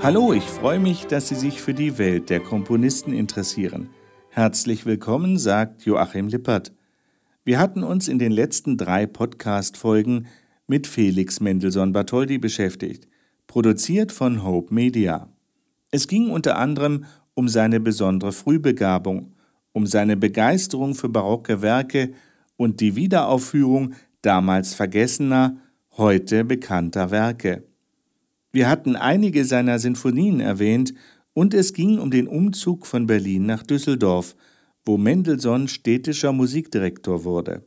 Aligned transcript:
Hallo, 0.00 0.32
ich 0.32 0.44
freue 0.44 0.78
mich, 0.78 1.06
dass 1.08 1.28
Sie 1.28 1.34
sich 1.34 1.60
für 1.60 1.74
die 1.74 1.98
Welt 1.98 2.30
der 2.30 2.38
Komponisten 2.38 3.12
interessieren. 3.12 3.90
Herzlich 4.30 4.86
willkommen, 4.86 5.38
sagt 5.38 5.84
Joachim 5.86 6.28
Lippert. 6.28 6.72
Wir 7.44 7.58
hatten 7.58 7.82
uns 7.82 8.06
in 8.06 8.20
den 8.20 8.30
letzten 8.30 8.76
drei 8.76 9.06
Podcast-Folgen 9.06 10.28
mit 10.68 10.86
Felix 10.86 11.40
Mendelssohn 11.40 11.92
Bartholdy 11.92 12.38
beschäftigt, 12.38 13.08
produziert 13.48 14.12
von 14.12 14.44
Hope 14.44 14.72
Media. 14.72 15.28
Es 15.90 16.06
ging 16.06 16.30
unter 16.30 16.58
anderem 16.58 17.04
um 17.34 17.48
seine 17.48 17.80
besondere 17.80 18.30
Frühbegabung, 18.30 19.34
um 19.72 19.84
seine 19.84 20.16
Begeisterung 20.16 20.94
für 20.94 21.08
barocke 21.08 21.60
Werke 21.60 22.12
und 22.56 22.80
die 22.80 22.94
Wiederaufführung 22.94 23.94
damals 24.22 24.74
vergessener, 24.74 25.56
heute 25.96 26.44
bekannter 26.44 27.10
Werke. 27.10 27.67
Wir 28.58 28.68
hatten 28.68 28.96
einige 28.96 29.44
seiner 29.44 29.78
Sinfonien 29.78 30.40
erwähnt 30.40 30.92
und 31.32 31.54
es 31.54 31.74
ging 31.74 32.00
um 32.00 32.10
den 32.10 32.26
Umzug 32.26 32.88
von 32.88 33.06
Berlin 33.06 33.46
nach 33.46 33.62
Düsseldorf, 33.62 34.34
wo 34.84 34.98
Mendelssohn 34.98 35.68
städtischer 35.68 36.32
Musikdirektor 36.32 37.22
wurde. 37.22 37.62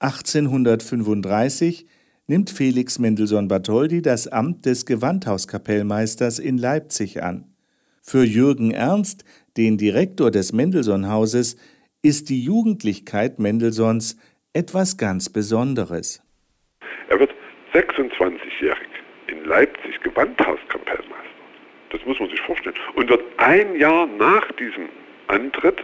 1835 0.00 1.86
nimmt 2.26 2.50
Felix 2.50 2.98
Mendelssohn 2.98 3.48
Bartholdy 3.48 4.02
das 4.02 4.28
Amt 4.28 4.66
des 4.66 4.84
Gewandhauskapellmeisters 4.84 6.40
in 6.40 6.58
Leipzig 6.58 7.22
an. 7.22 7.46
Für 8.02 8.22
Jürgen 8.22 8.70
Ernst, 8.72 9.24
den 9.56 9.78
Direktor 9.78 10.30
des 10.30 10.52
Mendelssohn-Hauses, 10.52 11.56
ist 12.02 12.28
die 12.28 12.44
Jugendlichkeit 12.44 13.38
Mendelssohns 13.38 14.18
etwas 14.52 14.98
ganz 14.98 15.30
Besonderes. 15.30 16.22
Er 17.08 17.18
wird 17.18 17.30
26-jährig 17.72 18.87
Leipzig 19.48 20.00
Gewandhauskapellmeister. 20.02 21.14
Das 21.90 22.04
muss 22.04 22.20
man 22.20 22.28
sich 22.28 22.40
vorstellen. 22.42 22.76
Und 22.94 23.08
wird 23.08 23.24
ein 23.38 23.76
Jahr 23.76 24.06
nach 24.06 24.52
diesem 24.52 24.88
Antritt 25.26 25.82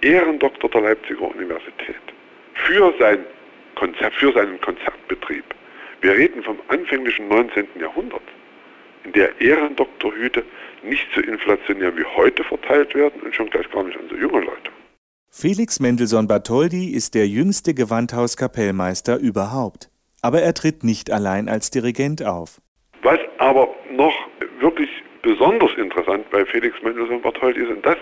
Ehrendoktor 0.00 0.70
der 0.70 0.80
Leipziger 0.82 1.22
Universität 1.22 1.96
für, 2.54 2.94
sein 2.98 3.24
Konzert, 3.74 4.14
für 4.14 4.32
seinen 4.32 4.60
Konzertbetrieb. 4.60 5.44
Wir 6.00 6.12
reden 6.12 6.42
vom 6.42 6.58
anfänglichen 6.68 7.28
19. 7.28 7.66
Jahrhundert, 7.80 8.22
in 9.04 9.12
der 9.12 9.40
Ehrendoktorhüte 9.40 10.44
nicht 10.82 11.06
so 11.14 11.20
inflationär 11.20 11.96
wie 11.96 12.04
heute 12.16 12.44
verteilt 12.44 12.94
werden 12.94 13.20
und 13.22 13.34
schon 13.34 13.50
gleich 13.50 13.70
gar 13.70 13.84
nicht 13.84 13.98
an 13.98 14.08
so 14.08 14.16
junge 14.16 14.40
Leute. 14.40 14.70
Felix 15.30 15.80
Mendelssohn 15.80 16.28
Bartholdy 16.28 16.92
ist 16.92 17.14
der 17.14 17.28
jüngste 17.28 17.74
Gewandhauskapellmeister 17.74 19.18
überhaupt. 19.18 19.90
Aber 20.22 20.40
er 20.40 20.54
tritt 20.54 20.82
nicht 20.82 21.10
allein 21.10 21.48
als 21.48 21.70
Dirigent 21.70 22.24
auf. 22.24 22.60
Aber 23.46 23.72
noch 23.92 24.12
wirklich 24.58 24.90
besonders 25.22 25.72
interessant 25.74 26.28
bei 26.30 26.44
Felix 26.46 26.82
Mendelssohn 26.82 27.22
Bartholdy 27.22 27.60
ist, 27.60 27.70
und 27.70 27.86
das 27.86 27.96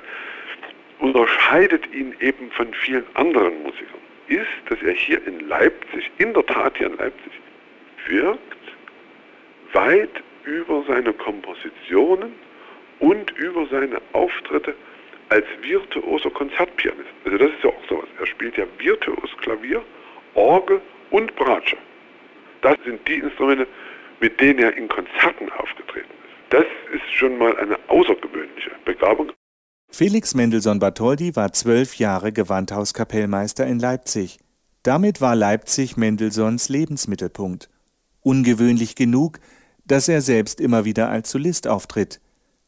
unterscheidet 1.00 1.84
ihn 1.92 2.16
eben 2.20 2.50
von 2.52 2.72
vielen 2.72 3.04
anderen 3.12 3.62
Musikern, 3.62 4.00
ist, 4.28 4.48
dass 4.70 4.80
er 4.80 4.94
hier 4.94 5.22
in 5.26 5.46
Leipzig, 5.46 6.10
in 6.16 6.32
der 6.32 6.46
Tat 6.46 6.78
hier 6.78 6.86
in 6.86 6.96
Leipzig, 6.96 7.32
wirkt 8.06 8.40
weit 9.74 10.22
über 10.44 10.82
seine 10.88 11.12
Kompositionen 11.12 12.32
und 13.00 13.30
über 13.32 13.66
seine 13.66 14.00
Auftritte 14.14 14.74
als 15.28 15.44
virtuoser 15.60 16.30
Konzertpianist. 16.30 17.10
Also 17.26 17.36
das 17.36 17.48
ist 17.50 17.64
ja 17.64 17.68
auch 17.68 17.88
sowas. 17.90 18.08
Er 18.18 18.26
spielt 18.26 18.56
ja 18.56 18.64
virtuos 18.78 19.36
Klavier, 19.42 19.82
Orgel 20.32 20.80
und 21.10 21.36
Bratsche. 21.36 21.76
Das 22.62 22.76
sind 22.86 23.06
die 23.06 23.18
Instrumente, 23.18 23.66
mit 24.20 24.40
denen 24.40 24.58
er 24.58 24.76
in 24.76 24.88
Konzerten 24.88 25.50
aufgetreten 25.52 26.10
ist. 26.10 26.52
Das 26.52 26.64
ist 26.92 27.12
schon 27.12 27.38
mal 27.38 27.56
eine 27.58 27.78
außergewöhnliche 27.88 28.70
Begabung. 28.84 29.32
Felix 29.90 30.34
Mendelssohn 30.34 30.80
Bartholdy 30.80 31.36
war 31.36 31.52
zwölf 31.52 31.94
Jahre 31.96 32.32
Gewandhauskapellmeister 32.32 33.66
in 33.66 33.78
Leipzig. 33.78 34.38
Damit 34.82 35.20
war 35.20 35.36
Leipzig 35.36 35.96
Mendelssohns 35.96 36.68
Lebensmittelpunkt. 36.68 37.70
Ungewöhnlich 38.22 38.96
genug, 38.96 39.38
dass 39.86 40.08
er 40.08 40.20
selbst 40.20 40.60
immer 40.60 40.84
wieder 40.84 41.08
als 41.10 41.30
Solist 41.30 41.68
auftritt. 41.68 42.20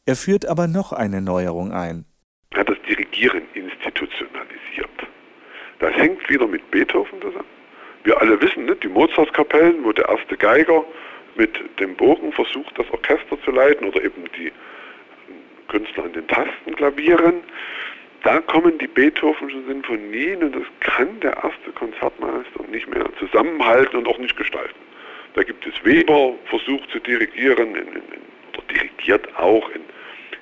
Er 0.05 0.15
führt 0.15 0.45
aber 0.45 0.67
noch 0.67 0.93
eine 0.93 1.21
Neuerung 1.21 1.73
ein. 1.73 2.05
Er 2.51 2.61
hat 2.61 2.69
das 2.69 2.77
Dirigieren 2.87 3.43
institutionalisiert. 3.53 4.89
Das 5.79 5.93
hängt 5.95 6.29
wieder 6.29 6.47
mit 6.47 6.69
Beethoven 6.71 7.21
zusammen. 7.21 7.45
Wir 8.03 8.19
alle 8.21 8.41
wissen, 8.41 8.65
ne, 8.65 8.75
die 8.77 8.87
Mozartkapellen, 8.87 9.83
wo 9.83 9.91
der 9.91 10.07
erste 10.07 10.37
Geiger 10.37 10.85
mit 11.37 11.51
dem 11.79 11.95
Bogen 11.95 12.31
versucht, 12.31 12.77
das 12.77 12.89
Orchester 12.91 13.41
zu 13.43 13.51
leiten 13.51 13.87
oder 13.87 14.03
eben 14.03 14.23
die 14.37 14.51
Künstler 15.67 16.05
an 16.05 16.13
den 16.13 16.27
Tasten 16.27 16.75
klavieren. 16.75 17.43
Da 18.23 18.39
kommen 18.41 18.77
die 18.79 18.87
Beethovenschen 18.87 19.67
Sinfonien 19.67 20.43
und 20.43 20.55
das 20.55 20.63
kann 20.79 21.19
der 21.19 21.35
erste 21.35 21.71
Konzertmeister 21.75 22.63
nicht 22.71 22.87
mehr 22.87 23.05
zusammenhalten 23.19 23.97
und 23.97 24.07
auch 24.07 24.17
nicht 24.17 24.35
gestalten. 24.35 24.75
Da 25.35 25.43
gibt 25.43 25.65
es 25.67 25.73
Weber, 25.85 26.33
versucht 26.45 26.89
zu 26.89 26.99
dirigieren, 26.99 27.75
in, 27.75 27.87
in, 27.87 28.01
oder 28.53 28.63
dirigiert 28.73 29.37
auch 29.37 29.69
in, 29.69 29.81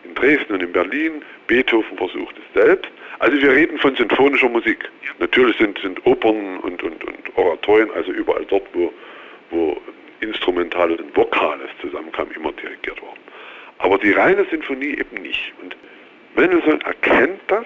in 0.06 0.16
Dresden 0.16 0.54
und 0.54 0.64
in 0.64 0.72
Berlin. 0.72 1.22
Beethoven 1.48 1.98
versucht 1.98 2.36
es 2.38 2.62
selbst. 2.62 2.90
Also 3.20 3.42
wir 3.42 3.52
reden 3.52 3.78
von 3.78 3.96
sinfonischer 3.96 4.50
Musik. 4.50 4.90
Natürlich 5.20 5.58
sind, 5.58 5.78
sind 5.80 6.06
Opern 6.06 6.60
und, 6.60 6.82
und, 6.82 7.04
und 7.04 7.38
Oratorien, 7.38 7.92
also 7.92 8.12
überall 8.12 8.46
dort, 8.46 8.68
wo, 8.74 8.94
wo 9.52 9.78
Instrumentales 10.22 11.00
und 11.00 11.16
Vokales 11.16 11.70
zusammenkam, 11.82 12.32
immer 12.32 12.52
dirigiert 12.54 13.02
worden. 13.02 13.20
Aber 13.80 13.98
die 13.98 14.12
reine 14.12 14.46
Sinfonie 14.46 14.98
eben 14.98 15.22
nicht. 15.22 15.54
Und 15.62 15.76
Mendelssohn 16.36 16.82
erkennt 16.82 17.42
das 17.48 17.66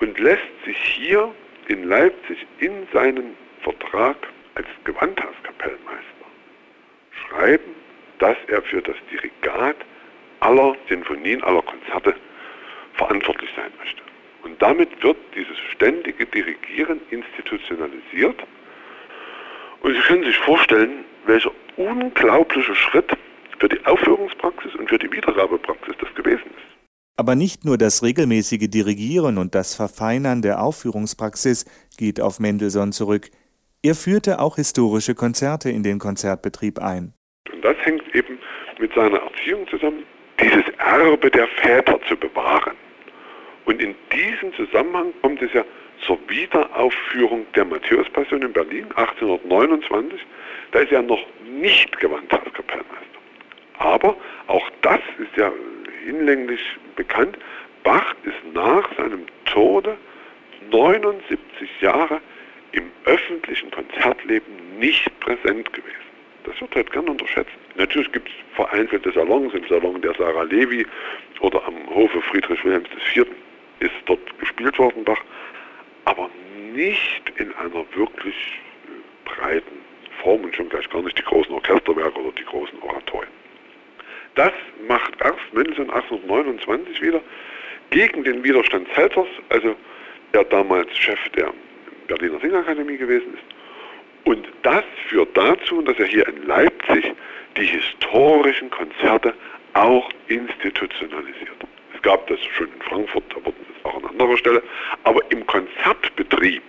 und 0.00 0.18
lässt 0.18 0.42
sich 0.64 0.76
hier 0.78 1.32
in 1.68 1.84
Leipzig 1.84 2.46
in 2.58 2.86
seinen 2.92 3.36
Vertrag 3.62 4.16
als 4.54 4.66
Gewandhauskapellmeister 4.84 6.20
schreiben, 7.28 7.74
dass 8.18 8.36
er 8.48 8.62
für 8.62 8.82
das 8.82 8.96
Dirigat 9.10 9.76
aller 10.40 10.76
Sinfonien, 10.88 11.42
aller 11.42 11.62
Konzerte 11.62 12.14
verantwortlich 12.94 13.50
sein 13.56 13.70
möchte. 13.78 14.02
Und 14.42 14.60
damit 14.60 15.02
wird 15.02 15.16
dieses 15.34 15.58
ständige 15.72 16.26
Dirigieren 16.26 17.00
institutionalisiert. 17.10 18.42
Und 19.82 19.94
Sie 19.94 20.00
können 20.00 20.24
sich 20.24 20.36
vorstellen, 20.38 21.04
welcher 21.26 21.50
unglaubliche 21.76 22.74
Schritt 22.74 23.10
für 23.58 23.68
die 23.68 23.84
Aufführungspraxis 23.84 24.74
und 24.76 24.88
für 24.88 24.98
die 24.98 25.10
Wiedergabepraxis 25.10 25.94
das 26.00 26.14
gewesen 26.14 26.46
ist. 26.46 26.70
Aber 27.16 27.34
nicht 27.34 27.64
nur 27.64 27.76
das 27.76 28.02
regelmäßige 28.02 28.70
Dirigieren 28.70 29.36
und 29.36 29.54
das 29.54 29.74
Verfeinern 29.74 30.40
der 30.40 30.62
Aufführungspraxis 30.62 31.66
geht 31.98 32.20
auf 32.20 32.40
Mendelssohn 32.40 32.92
zurück. 32.92 33.28
Er 33.82 33.94
führte 33.94 34.40
auch 34.40 34.56
historische 34.56 35.14
Konzerte 35.14 35.70
in 35.70 35.82
den 35.82 35.98
Konzertbetrieb 35.98 36.78
ein. 36.78 37.12
Und 37.52 37.64
das 37.64 37.76
hängt 37.82 38.02
eben 38.14 38.38
mit 38.78 38.94
seiner 38.94 39.18
Erziehung 39.18 39.66
zusammen, 39.68 40.04
dieses 40.40 40.64
Erbe 40.78 41.30
der 41.30 41.46
Väter 41.48 42.00
zu 42.08 42.16
bewahren. 42.16 42.76
Und 43.66 43.82
in 43.82 43.94
diesem 44.12 44.54
Zusammenhang 44.54 45.12
kommt 45.20 45.42
es 45.42 45.52
ja 45.52 45.64
zur 46.06 46.18
Wiederaufführung 46.28 47.46
der 47.54 47.64
Matthäus-Passion 47.64 48.42
in 48.42 48.52
Berlin 48.52 48.86
1829. 48.94 50.20
Da 50.72 50.80
ist 50.80 50.92
er 50.92 51.02
noch 51.02 51.24
nicht 51.44 51.98
Gewandhauskapellmeister. 51.98 52.96
Aber 53.78 54.16
auch 54.46 54.70
das 54.82 55.00
ist 55.18 55.36
ja 55.36 55.52
hinlänglich 56.04 56.60
bekannt. 56.96 57.38
Bach 57.82 58.14
ist 58.24 58.54
nach 58.54 58.88
seinem 58.96 59.26
Tode 59.46 59.96
79 60.70 61.80
Jahre 61.80 62.20
im 62.72 62.90
öffentlichen 63.04 63.70
Konzertleben 63.70 64.78
nicht 64.78 65.08
präsent 65.20 65.72
gewesen. 65.72 65.96
Das 66.44 66.60
wird 66.60 66.74
halt 66.74 66.92
gern 66.92 67.08
unterschätzt. 67.08 67.50
Natürlich 67.76 68.10
gibt 68.12 68.28
es 68.28 68.34
vereinzelte 68.54 69.12
Salons, 69.12 69.52
im 69.54 69.66
Salon 69.68 70.00
der 70.00 70.14
Sarah 70.14 70.42
Levi 70.42 70.86
oder 71.40 71.64
am 71.66 71.74
Hofe 71.88 72.20
Friedrich 72.22 72.64
Wilhelms 72.64 72.88
IV. 73.14 73.26
ist 73.80 73.92
dort 74.06 74.38
gespielt 74.38 74.78
worden, 74.78 75.04
Bach, 75.04 75.20
aber 76.10 76.28
nicht 76.72 77.22
in 77.36 77.54
einer 77.54 77.84
wirklich 77.94 78.34
breiten 79.24 79.78
Form 80.22 80.42
und 80.42 80.54
schon 80.56 80.68
gleich 80.68 80.88
gar 80.90 81.02
nicht 81.02 81.16
die 81.16 81.22
großen 81.22 81.52
Orchesterwerke 81.54 82.20
oder 82.20 82.32
die 82.32 82.44
großen 82.44 82.82
Oratorien. 82.82 83.30
Das 84.34 84.52
macht 84.88 85.12
erst 85.22 85.52
Mendelssohn 85.52 85.88
1829 85.90 87.00
wieder 87.00 87.20
gegen 87.90 88.24
den 88.24 88.42
Widerstand 88.42 88.88
Zelters, 88.94 89.28
also 89.50 89.76
der 90.34 90.44
damals 90.44 90.96
Chef 90.96 91.18
der 91.36 91.52
Berliner 92.08 92.40
Singakademie 92.40 92.96
gewesen 92.96 93.34
ist. 93.34 93.44
Und 94.24 94.48
das 94.62 94.84
führt 95.08 95.36
dazu, 95.36 95.80
dass 95.82 95.98
er 95.98 96.06
hier 96.06 96.26
in 96.26 96.46
Leipzig 96.46 97.12
die 97.56 97.66
historischen 97.66 98.68
Konzerte 98.70 99.32
auch 99.74 100.08
institutionalisiert. 100.26 101.56
Es 102.00 102.04
gab 102.04 102.26
das 102.28 102.40
schon 102.56 102.68
in 102.68 102.80
Frankfurt, 102.80 103.24
da 103.28 103.36
wurden 103.44 103.66
es 103.76 103.84
auch 103.84 103.94
an 103.94 104.06
anderer 104.06 104.34
Stelle, 104.38 104.62
aber 105.04 105.20
im 105.30 105.46
Konzertbetrieb 105.46 106.62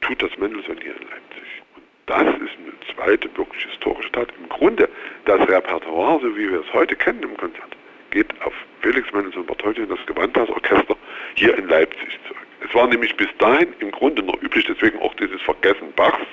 tut 0.00 0.20
das 0.20 0.36
Mendelssohn 0.38 0.76
hier 0.82 0.96
in 0.96 1.02
Leipzig. 1.02 1.62
Und 1.76 1.84
das 2.06 2.22
ist 2.22 2.58
eine 2.58 2.72
zweite 2.92 3.28
wirklich 3.36 3.64
historische 3.64 4.10
Tat. 4.10 4.28
Im 4.40 4.48
Grunde 4.48 4.88
das 5.24 5.40
Repertoire, 5.48 6.18
so 6.20 6.36
wie 6.36 6.50
wir 6.50 6.62
es 6.62 6.72
heute 6.72 6.96
kennen 6.96 7.22
im 7.22 7.36
Konzert, 7.36 7.76
geht 8.10 8.28
auf 8.44 8.52
Felix 8.80 9.10
Mendelssohn 9.12 9.46
Bartholdy 9.46 9.82
und 9.82 9.90
das 9.90 10.04
Gewandhausorchester 10.06 10.96
hier 11.34 11.56
in 11.56 11.68
Leipzig 11.68 12.18
zurück. 12.26 12.46
Es 12.66 12.74
war 12.74 12.88
nämlich 12.88 13.16
bis 13.16 13.28
dahin 13.38 13.72
im 13.78 13.92
Grunde 13.92 14.24
noch 14.24 14.42
üblich, 14.42 14.64
deswegen 14.66 14.98
auch 15.00 15.14
dieses 15.14 15.40
Vergessen 15.42 15.92
Bachs, 15.94 16.26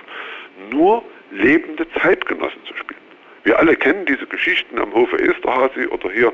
nur 0.71 1.03
lebende 1.29 1.87
Zeitgenossen 2.01 2.65
zu 2.65 2.73
alle 3.59 3.75
kennen 3.75 4.05
diese 4.05 4.25
Geschichten 4.25 4.79
am 4.79 4.93
Hofe 4.93 5.19
Esterhazy 5.19 5.85
oder 5.87 6.09
hier 6.11 6.31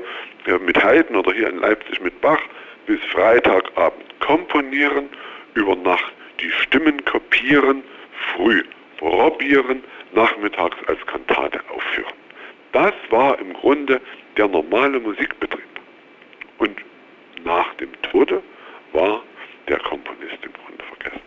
mit 0.60 0.80
Haydn 0.82 1.16
oder 1.16 1.32
hier 1.32 1.48
in 1.48 1.58
Leipzig 1.58 2.00
mit 2.00 2.20
Bach 2.20 2.40
bis 2.86 3.00
Freitagabend 3.10 4.20
komponieren, 4.20 5.08
über 5.54 5.74
Nacht 5.74 6.12
die 6.40 6.50
Stimmen 6.52 7.04
kopieren, 7.04 7.82
früh 8.32 8.62
probieren, 8.98 9.82
nachmittags 10.14 10.76
als 10.86 11.04
Kantate 11.06 11.58
aufführen. 11.68 12.14
Das 12.72 12.94
war 13.10 13.36
im 13.40 13.54
Grunde 13.54 14.00
der 14.36 14.46
normale 14.46 15.00
Musikbetrieb. 15.00 15.64
Und 16.58 16.76
nach 17.44 17.74
dem 17.74 17.90
Tode 18.02 18.40
war 18.92 19.22
der 19.68 19.80
Komponist 19.80 20.38
im 20.42 20.52
Grunde 20.52 20.84
vergessen. 20.84 21.22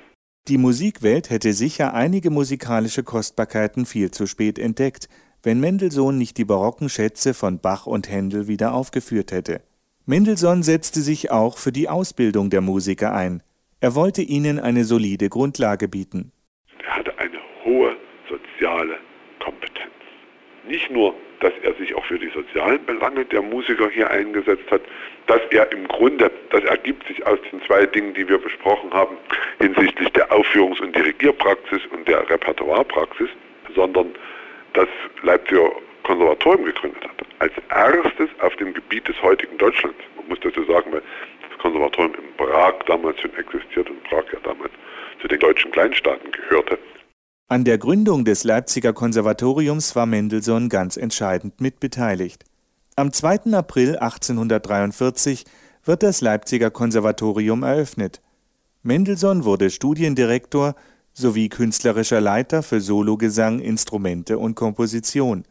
Die 0.48 0.57
Musikwelt 0.57 1.30
hätte 1.30 1.52
sicher 1.52 1.94
einige 1.94 2.30
musikalische 2.30 3.04
Kostbarkeiten 3.04 3.86
viel 3.86 4.12
zu 4.12 4.28
spät 4.28 4.57
entdeckt, 4.57 5.10
wenn 5.44 5.59
Mendelssohn 5.59 6.18
nicht 6.18 6.38
die 6.38 6.45
barocken 6.45 6.89
Schätze 6.89 7.33
von 7.33 7.59
Bach 7.59 7.86
und 7.86 8.09
Händel 8.09 8.47
wieder 8.47 8.74
aufgeführt 8.74 9.31
hätte. 9.31 9.62
Mendelssohn 10.06 10.63
setzte 10.63 11.01
sich 11.01 11.31
auch 11.31 11.57
für 11.57 11.71
die 11.71 11.88
Ausbildung 11.88 12.50
der 12.50 12.62
Musiker 12.62 13.13
ein. 13.13 13.44
Er 13.80 13.95
wollte 13.95 14.21
ihnen 14.21 14.59
eine 14.59 14.83
solide 14.83 15.30
Grundlage 15.30 15.88
bieten. 15.88 16.31
Er 16.83 16.95
hatte 16.97 17.18
eine 17.18 17.39
hohe 17.63 17.95
soziale 18.27 18.97
Kompetenz. 19.39 19.94
Nicht 20.68 20.91
nur, 20.91 21.13
dass 21.39 21.53
er 21.63 21.74
sich 21.75 21.95
auch 21.95 22.06
für 22.06 22.19
die 22.19 22.30
sozialen 22.30 22.85
Belange 22.85 23.25
der 23.25 23.42
Musiker 23.42 23.89
hier 23.89 24.09
eingesetzt 24.09 24.69
hat, 24.69 24.81
dass 25.27 25.42
er 25.51 25.71
im 25.71 25.88
Grunde, 25.88 26.31
das 26.50 26.63
ergibt 26.63 27.07
sich 27.07 27.25
aus 27.25 27.39
den 27.51 27.62
zwei 27.68 27.85
Dingen, 27.85 28.13
die 28.13 28.27
wir 28.27 28.39
besprochen 28.39 28.92
haben, 28.92 29.15
hinsichtlich 29.59 30.09
der 30.09 30.31
Aufführungs- 30.31 30.81
und 30.81 30.95
Dirigierpraxis 30.95 31.81
und 31.92 32.07
der 32.07 32.30
Repertoirepraxis, 32.30 33.30
sondern 33.75 34.07
das 34.80 35.24
Leipziger 35.24 35.70
Konservatorium 36.04 36.66
gegründet 36.66 37.04
hat. 37.04 37.28
Als 37.40 37.54
erstes 37.70 38.30
auf 38.42 38.56
dem 38.56 38.74
Gebiet 38.74 39.08
des 39.08 39.22
heutigen 39.22 39.58
Deutschlands. 39.58 39.98
Man 40.16 40.28
muss 40.30 40.40
dazu 40.42 40.64
sagen, 40.66 40.92
weil 40.92 41.02
das 41.50 41.60
Konservatorium 41.60 42.16
in 42.16 42.38
Prag 42.38 42.74
damals 42.88 43.20
schon 43.20 43.34
existiert 43.36 43.90
und 43.90 44.04
Prag 44.04 44.24
ja 44.31 44.40
damals 44.44 44.72
zu 45.22 45.28
den 45.28 45.40
deutschen 45.40 45.72
Kleinstaaten 45.72 46.31
gehörte. 46.31 46.80
An 47.48 47.64
der 47.64 47.78
Gründung 47.78 48.26
des 48.26 48.44
Leipziger 48.44 48.94
Konservatoriums 48.94 49.96
war 49.96 50.06
Mendelssohn 50.06 50.70
ganz 50.70 50.98
entscheidend 50.98 51.60
mitbeteiligt. 51.62 52.44
Am 52.96 53.12
2. 53.12 53.54
April 53.54 53.98
1843 53.98 55.46
wird 55.84 56.04
das 56.04 56.22
Leipziger 56.22 56.70
Konservatorium 56.70 57.64
eröffnet. 57.64 58.22
Mendelssohn 58.84 59.46
wurde 59.46 59.70
Studiendirektor 59.70 60.76
sowie 61.13 61.50
künstlerischer 61.50 62.21
Leiter 62.21 62.63
für 62.63 62.79
Sologesang, 62.79 63.59
Instrumente 63.59 64.38
und 64.38 64.56
Komposition. 64.56 65.44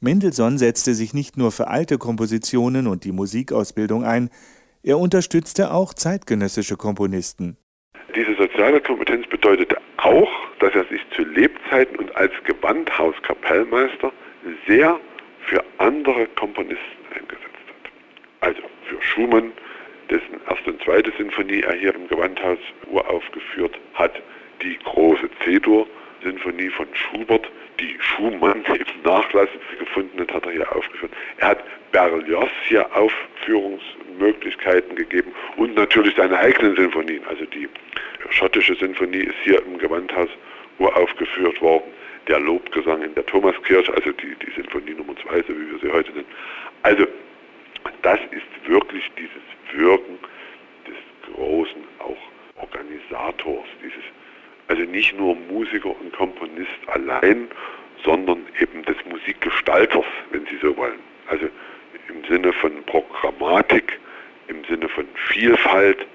Mendelssohn 0.00 0.56
setzte 0.56 0.94
sich 0.94 1.12
nicht 1.12 1.36
nur 1.36 1.52
für 1.52 1.68
alte 1.68 1.98
Kompositionen 1.98 2.86
und 2.86 3.04
die 3.04 3.12
Musikausbildung 3.12 4.04
ein, 4.04 4.30
er 4.82 4.98
unterstützte 4.98 5.72
auch 5.72 5.92
zeitgenössische 5.92 6.76
Komponisten. 6.76 7.58
Diese 8.16 8.34
soziale 8.34 8.80
Kompetenz 8.80 9.26
bedeutete 9.28 9.76
auch, 9.98 10.30
dass 10.58 10.74
er 10.74 10.84
sich 10.86 11.02
zu 11.14 11.22
Lebzeiten 11.22 11.96
und 11.96 12.16
als 12.16 12.32
Gewandhauskapellmeister 12.44 14.10
sehr 14.66 14.98
für 15.46 15.62
andere 15.78 16.26
Komponisten 16.28 17.04
eingesetzt 17.14 17.44
hat. 17.68 18.48
Also 18.48 18.62
für 18.88 19.02
Schumann, 19.02 19.52
dessen 20.08 20.40
erste 20.48 20.72
und 20.72 20.82
zweite 20.82 21.12
Sinfonie 21.18 21.60
er 21.60 21.74
hier 21.74 21.94
im 21.94 22.08
Gewandhaus 22.08 22.58
uraufgeführt 22.90 23.78
hat, 23.94 24.22
die 24.62 24.78
große 24.84 25.28
C-Dur-Sinfonie 25.44 26.70
von 26.70 26.86
Schubert, 26.94 27.50
die 27.78 27.96
Schumann 28.00 28.64
im 28.64 29.02
Nachlass 29.04 29.48
gefunden 29.78 30.18
hat, 30.20 30.32
hat 30.32 30.46
er 30.46 30.52
hier 30.52 30.76
aufgeführt. 30.76 31.12
Er 31.38 31.48
hat 31.48 31.64
Berlioz 31.92 32.50
hier 32.68 32.86
Aufführungsmöglichkeiten 32.94 34.96
gegeben 34.96 35.32
und 35.56 35.74
natürlich 35.74 36.14
seine 36.16 36.38
eigenen 36.38 36.76
Sinfonien. 36.76 37.22
Also 37.28 37.44
die 37.46 37.68
schottische 38.30 38.74
Sinfonie 38.76 39.24
ist 39.24 39.36
hier 39.42 39.60
im 39.64 39.78
Gewandhaus 39.78 40.28
uraufgeführt 40.78 41.60
worden. 41.60 41.90
Der 42.28 42.38
Lobgesang 42.38 43.02
in 43.02 43.12
der 43.14 43.26
Thomaskirche, 43.26 43.92
also 43.94 44.12
die, 44.12 44.36
die 44.36 44.52
Sinfonie 44.54 44.94
Nummer 44.94 45.16
2, 45.16 45.42
so 45.42 45.48
wie 45.48 45.72
wir 45.72 45.80
sie 45.82 45.90
heute 45.90 46.12
nennen. 46.12 46.28
Also 46.82 47.06
das 48.02 48.20
ist 48.30 48.68
wirklich 48.68 49.10
dieses 49.16 49.42
Wirken 49.72 50.18
des 50.86 50.94
großen 51.34 51.82
auch 51.98 52.16
Organisators, 52.56 53.66
dieses 53.82 54.04
also 54.70 54.82
nicht 54.82 55.18
nur 55.18 55.34
Musiker 55.34 56.00
und 56.00 56.12
Komponist 56.12 56.70
allein, 56.86 57.48
sondern 58.04 58.46
eben 58.60 58.84
des 58.84 58.96
Musikgestalters, 59.10 60.04
wenn 60.30 60.46
Sie 60.46 60.58
so 60.62 60.76
wollen. 60.76 61.00
Also 61.26 61.46
im 62.08 62.24
Sinne 62.28 62.52
von 62.52 62.70
Programmatik, 62.84 63.98
im 64.46 64.64
Sinne 64.64 64.88
von 64.88 65.06
Vielfalt 65.26 66.06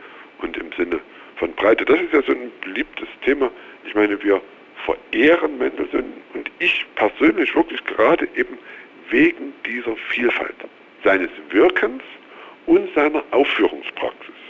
und 0.41 0.55
im 0.55 0.71
Sinne 0.77 1.01
von 1.35 1.51
Breite. 1.55 1.83
Das 1.83 1.99
ist 1.99 2.13
ja 2.13 2.21
so 2.21 2.31
ein 2.31 2.49
beliebtes 2.61 3.09
Thema. 3.25 3.51
Ich 3.85 3.93
meine, 3.93 4.23
wir 4.23 4.41
verehren 4.85 5.57
Mendelssohn 5.57 6.13
und 6.33 6.49
ich 6.59 6.85
persönlich 6.95 7.53
wirklich 7.55 7.83
gerade 7.83 8.25
eben 8.35 8.57
wegen 9.09 9.53
dieser 9.65 9.97
Vielfalt 10.11 10.55
seines 11.03 11.29
Wirkens 11.49 12.03
und 12.67 12.87
seiner 12.95 13.21
Aufführungspraxis. 13.31 14.44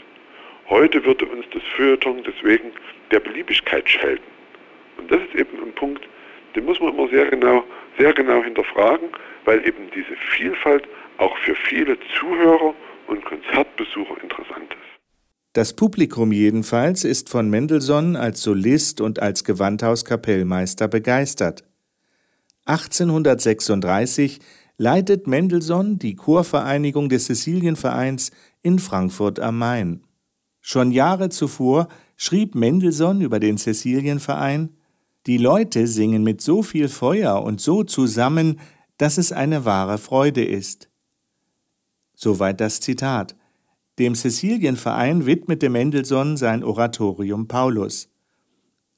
Heute 0.68 1.04
würde 1.04 1.26
uns 1.26 1.44
das 1.52 1.62
Feuilleton 1.76 2.24
deswegen 2.24 2.72
der 3.10 3.20
Beliebigkeit 3.20 3.88
schelten. 3.88 4.24
Und 4.98 5.10
das 5.10 5.20
ist 5.22 5.34
eben 5.34 5.62
ein 5.62 5.72
Punkt, 5.74 6.02
den 6.54 6.64
muss 6.64 6.80
man 6.80 6.94
immer 6.94 7.08
sehr 7.08 7.26
genau, 7.26 7.64
sehr 7.98 8.12
genau 8.12 8.42
hinterfragen, 8.42 9.08
weil 9.44 9.66
eben 9.66 9.90
diese 9.94 10.16
Vielfalt 10.36 10.88
auch 11.18 11.36
für 11.38 11.54
viele 11.54 11.96
Zuhörer 12.18 12.74
und 13.06 13.24
Konzertbesucher 13.24 14.20
interessant 14.22 14.70
ist. 14.70 15.00
Das 15.52 15.74
Publikum 15.74 16.32
jedenfalls 16.32 17.04
ist 17.04 17.30
von 17.30 17.48
Mendelssohn 17.48 18.16
als 18.16 18.42
Solist 18.42 19.00
und 19.00 19.22
als 19.22 19.44
Gewandhauskapellmeister 19.44 20.88
begeistert. 20.88 21.64
1836 22.66 24.40
leitet 24.76 25.26
Mendelssohn 25.26 25.98
die 25.98 26.16
Chorvereinigung 26.16 27.08
des 27.08 27.26
Cäcilienvereins 27.26 28.32
in 28.62 28.78
Frankfurt 28.78 29.40
am 29.40 29.58
Main. 29.58 30.05
Schon 30.68 30.90
Jahre 30.90 31.28
zuvor 31.28 31.86
schrieb 32.16 32.56
Mendelssohn 32.56 33.20
über 33.20 33.38
den 33.38 33.56
Cäcilienverein 33.56 34.70
Die 35.26 35.38
Leute 35.38 35.86
singen 35.86 36.24
mit 36.24 36.40
so 36.40 36.60
viel 36.64 36.88
Feuer 36.88 37.40
und 37.44 37.60
so 37.60 37.84
zusammen, 37.84 38.58
dass 38.98 39.16
es 39.16 39.30
eine 39.30 39.64
wahre 39.64 39.96
Freude 39.96 40.44
ist. 40.44 40.88
Soweit 42.16 42.60
das 42.60 42.80
Zitat. 42.80 43.36
Dem 44.00 44.16
Cäcilienverein 44.16 45.24
widmete 45.24 45.68
Mendelssohn 45.68 46.36
sein 46.36 46.64
Oratorium 46.64 47.46
Paulus. 47.46 48.08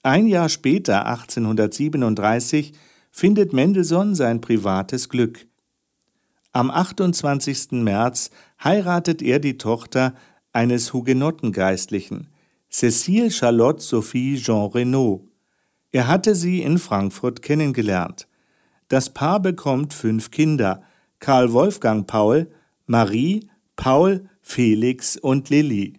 Ein 0.03 0.27
Jahr 0.27 0.49
später, 0.49 1.05
1837, 1.05 2.73
findet 3.11 3.53
Mendelssohn 3.53 4.15
sein 4.15 4.41
privates 4.41 5.11
Glück. 5.11 5.47
Am 6.53 6.71
28. 6.71 7.73
März 7.73 8.31
heiratet 8.59 9.21
er 9.21 9.39
die 9.39 9.59
Tochter 9.59 10.15
eines 10.59 10.93
Hugenottengeistlichen, 10.93 12.27
Cécile 12.69 13.31
Charlotte 13.31 13.81
Sophie 13.81 14.37
Jean 14.39 14.67
Renaud. 14.67 15.29
Er 15.93 16.09
hatte 16.09 16.35
sie 16.35 16.63
in 16.63 16.79
Frankfurt 16.79 17.43
kennengelernt. 17.43 18.27
Das 18.89 19.15
Paar 19.15 19.39
bekommt 19.39 19.95
fünf 19.95 20.33
Kinder: 20.33 20.83
Karl 21.21 21.53
Wolfgang 21.53 22.09
Paul, 22.09 22.51
Marie, 22.87 23.49
Paul, 23.77 24.29
Felix 24.43 25.17
und 25.17 25.49
Lilly. 25.49 25.98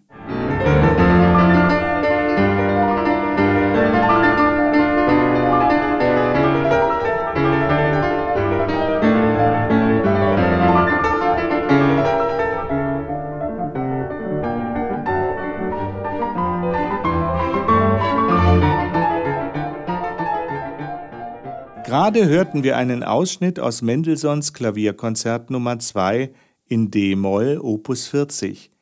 Gerade 22.10 22.28
hörten 22.28 22.64
wir 22.64 22.76
einen 22.76 23.04
Ausschnitt 23.04 23.60
aus 23.60 23.82
Mendelssohns 23.82 24.52
Klavierkonzert 24.52 25.48
Nummer 25.48 25.78
2 25.78 26.32
in 26.66 26.90
D-Moll 26.90 27.60
Opus 27.62 28.08
40. 28.08 28.72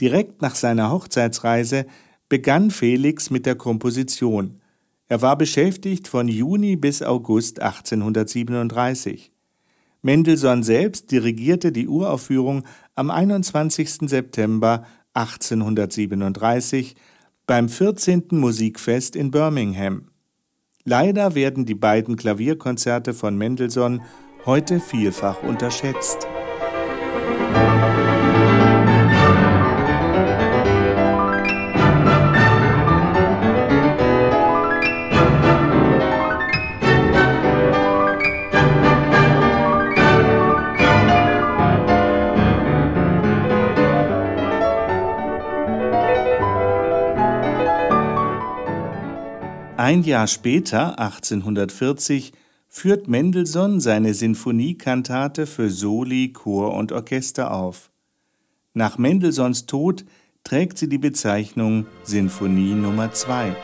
Direkt 0.00 0.40
nach 0.40 0.54
seiner 0.54 0.92
Hochzeitsreise 0.92 1.86
begann 2.28 2.70
Felix 2.70 3.28
mit 3.28 3.44
der 3.44 3.56
Komposition. 3.56 4.60
Er 5.08 5.20
war 5.20 5.36
beschäftigt 5.36 6.06
von 6.06 6.28
Juni 6.28 6.76
bis 6.76 7.02
August 7.02 7.60
1837. 7.60 9.32
Mendelssohn 10.02 10.62
selbst 10.62 11.10
dirigierte 11.10 11.72
die 11.72 11.88
Uraufführung 11.88 12.62
am 12.94 13.10
21. 13.10 14.08
September 14.08 14.86
1837 15.12 16.94
beim 17.48 17.68
14. 17.68 18.26
Musikfest 18.30 19.16
in 19.16 19.32
Birmingham. 19.32 20.06
Leider 20.88 21.34
werden 21.34 21.66
die 21.66 21.74
beiden 21.74 22.14
Klavierkonzerte 22.14 23.12
von 23.12 23.36
Mendelssohn 23.36 24.02
heute 24.44 24.78
vielfach 24.78 25.42
unterschätzt. 25.42 26.28
Ein 49.86 50.02
Jahr 50.02 50.26
später, 50.26 50.98
1840, 50.98 52.32
führt 52.66 53.06
Mendelssohn 53.06 53.78
seine 53.78 54.14
Sinfoniekantate 54.14 55.46
für 55.46 55.70
Soli, 55.70 56.32
Chor 56.32 56.74
und 56.74 56.90
Orchester 56.90 57.52
auf. 57.52 57.92
Nach 58.74 58.98
Mendelssohns 58.98 59.66
Tod 59.66 60.04
trägt 60.42 60.78
sie 60.78 60.88
die 60.88 60.98
Bezeichnung 60.98 61.86
Sinfonie 62.02 62.74
Nummer 62.74 63.12
2. 63.12 63.54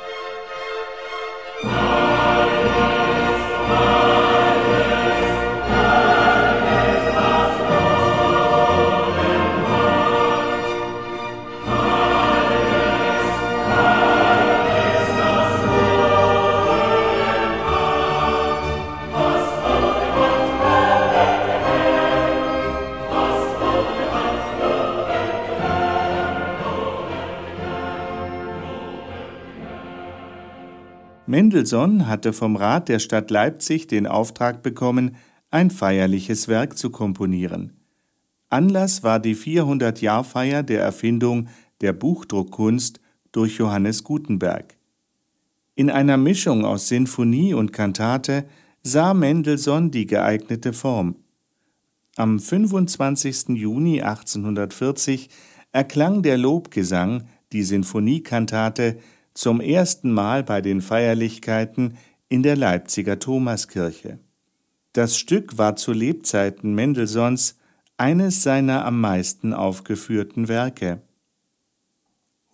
Mendelssohn 31.26 32.08
hatte 32.08 32.32
vom 32.32 32.56
Rat 32.56 32.88
der 32.88 32.98
Stadt 32.98 33.30
Leipzig 33.30 33.86
den 33.86 34.06
Auftrag 34.06 34.62
bekommen, 34.62 35.16
ein 35.50 35.70
feierliches 35.70 36.48
Werk 36.48 36.76
zu 36.76 36.90
komponieren. 36.90 37.72
Anlass 38.48 39.02
war 39.02 39.20
die 39.20 39.36
400-Jahr-Feier 39.36 40.62
der 40.62 40.82
Erfindung 40.82 41.48
der 41.80 41.92
Buchdruckkunst 41.92 43.00
durch 43.30 43.56
Johannes 43.56 44.02
Gutenberg. 44.02 44.76
In 45.74 45.90
einer 45.90 46.16
Mischung 46.16 46.64
aus 46.64 46.88
Sinfonie 46.88 47.54
und 47.54 47.72
Kantate 47.72 48.44
sah 48.82 49.14
Mendelssohn 49.14 49.90
die 49.90 50.06
geeignete 50.06 50.72
Form. 50.72 51.16
Am 52.16 52.38
25. 52.38 53.50
Juni 53.50 54.02
1840 54.02 55.30
erklang 55.70 56.22
der 56.22 56.36
Lobgesang, 56.36 57.24
die 57.52 57.62
Sinfoniekantate, 57.62 58.98
zum 59.34 59.60
ersten 59.60 60.12
Mal 60.12 60.42
bei 60.42 60.60
den 60.60 60.80
Feierlichkeiten 60.80 61.96
in 62.28 62.42
der 62.42 62.56
Leipziger 62.56 63.18
Thomaskirche. 63.18 64.18
Das 64.92 65.16
Stück 65.16 65.58
war 65.58 65.76
zu 65.76 65.92
Lebzeiten 65.92 66.74
Mendelssohns 66.74 67.56
eines 67.96 68.42
seiner 68.42 68.84
am 68.84 69.00
meisten 69.00 69.52
aufgeführten 69.54 70.48
Werke. 70.48 71.00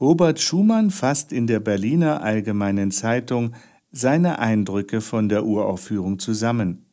Robert 0.01 0.41
Schumann 0.41 0.91
fasst 0.91 1.33
in 1.33 1.47
der 1.47 1.59
Berliner 1.59 2.23
Allgemeinen 2.23 2.93
Zeitung 2.93 3.55
seine 3.91 4.39
Eindrücke 4.39 5.01
von 5.01 5.29
der 5.29 5.45
Uraufführung 5.45 6.19
zusammen. 6.19 6.87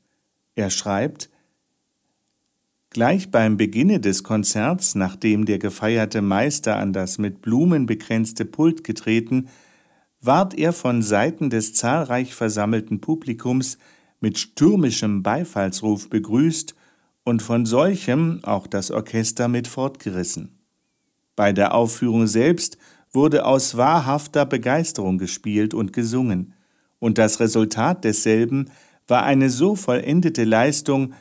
Er 0.55 0.69
schreibt, 0.69 1.29
Gleich 2.89 3.29
beim 3.29 3.57
Beginne 3.57 3.99
des 3.99 4.23
Konzerts, 4.23 4.95
nachdem 4.95 5.43
der 5.45 5.59
gefeierte 5.59 6.21
Meister 6.21 6.77
an 6.77 6.93
das 6.93 7.17
mit 7.17 7.41
Blumen 7.41 7.87
bekränzte 7.87 8.45
Pult 8.45 8.85
getreten, 8.85 9.49
ward 10.21 10.57
er 10.57 10.73
von 10.73 11.01
Seiten 11.01 11.49
des 11.49 11.73
zahlreich 11.73 12.33
versammelten 12.33 13.01
Publikums 13.01 13.77
mit 14.19 14.37
stürmischem 14.37 15.23
Beifallsruf 15.23 16.09
begrüßt 16.09 16.75
und 17.23 17.41
von 17.41 17.65
solchem 17.65 18.39
auch 18.43 18.67
das 18.67 18.91
Orchester 18.91 19.47
mit 19.47 19.67
fortgerissen. 19.67 20.59
Bei 21.35 21.51
der 21.51 21.73
Aufführung 21.73 22.27
selbst 22.27 22.77
wurde 23.11 23.45
aus 23.45 23.77
wahrhafter 23.77 24.45
Begeisterung 24.45 25.17
gespielt 25.17 25.73
und 25.73 25.93
gesungen, 25.93 26.53
und 26.99 27.17
das 27.17 27.39
Resultat 27.39 28.03
desselben 28.03 28.71
war 29.07 29.23
eine 29.23 29.49
so 29.49 29.75
vollendete 29.75 30.43
Leistung, 30.43 31.13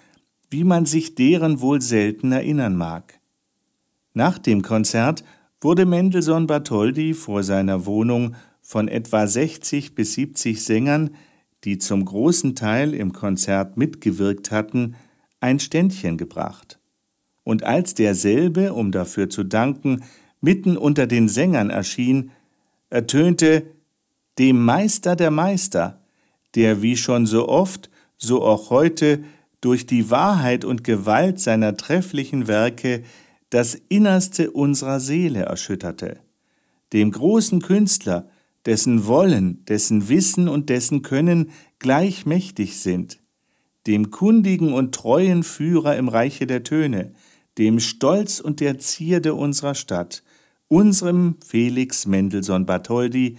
wie 0.49 0.65
man 0.65 0.87
sich 0.87 1.15
deren 1.15 1.61
wohl 1.61 1.83
selten 1.83 2.33
erinnern 2.33 2.77
mag. 2.77 3.21
Nach 4.15 4.39
dem 4.39 4.63
Konzert 4.63 5.25
wurde 5.61 5.85
Mendelssohn 5.85 6.47
Bartholdy 6.47 7.13
vor 7.13 7.43
seiner 7.43 7.87
Wohnung 7.87 8.37
von 8.65 8.89
etwa 8.89 9.27
60 9.27 9.95
bis 9.95 10.15
70 10.15 10.65
Sängern, 10.65 11.11
die 11.65 11.79
zum 11.79 12.05
großen 12.05 12.57
Teil 12.57 12.95
im 12.95 13.13
Konzert 13.13 13.77
mitgewirkt 13.77 14.51
hatten, 14.51 14.97
ein 15.41 15.61
Ständchen 15.61 16.17
gebracht. 16.17 16.81
Und 17.45 17.63
als 17.63 17.95
derselbe, 17.95 18.73
um 18.73 18.91
dafür 18.91 19.29
zu 19.29 19.45
danken, 19.45 20.03
mitten 20.41 20.79
unter 20.79 21.07
den 21.07 21.29
Sängern 21.29 21.69
erschien, 21.69 22.31
ertönte 22.89 23.67
dem 24.39 24.65
Meister 24.65 25.15
der 25.15 25.31
Meister, 25.31 26.01
der 26.55 26.81
wie 26.81 26.97
schon 26.97 27.27
so 27.27 27.49
oft, 27.49 27.91
so 28.17 28.43
auch 28.43 28.71
heute 28.71 29.23
durch 29.61 29.85
die 29.87 30.11
Wahrheit 30.11 30.65
und 30.65 30.85
Gewalt 30.85 31.39
seiner 31.39 31.77
trefflichen 31.77 32.49
Werke 32.49 33.03
das 33.51 33.75
Innerste 33.89 34.51
unserer 34.51 35.01
Seele 35.01 35.43
erschütterte, 35.43 36.21
dem 36.93 37.11
großen 37.11 37.61
Künstler, 37.61 38.29
dessen 38.67 39.07
Wollen, 39.07 39.65
dessen 39.67 40.09
Wissen 40.09 40.49
und 40.49 40.69
dessen 40.69 41.03
Können 41.03 41.51
gleich 41.79 42.27
mächtig 42.27 42.79
sind, 42.79 43.21
dem 43.87 44.11
kundigen 44.11 44.73
und 44.73 44.95
treuen 44.95 45.43
Führer 45.43 45.97
im 45.97 46.09
Reiche 46.09 46.47
der 46.47 46.63
Töne, 46.63 47.13
dem 47.59 47.81
Stolz 47.81 48.41
und 48.41 48.61
der 48.61 48.79
Zierde 48.79 49.35
unserer 49.35 49.75
Stadt, 49.75 50.23
unserem 50.69 51.37
Felix 51.47 52.07
Mendelssohn 52.07 52.67
Bartholdy, 52.67 53.37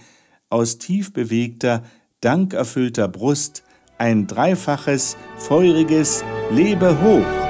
aus 0.48 0.78
tief 0.78 1.12
bewegter, 1.12 1.82
dankerfüllter 2.20 3.08
Brust 3.08 3.64
ein 3.98 4.26
dreifaches, 4.26 5.16
feuriges 5.38 6.22
Lebe 6.50 7.00
hoch! 7.02 7.45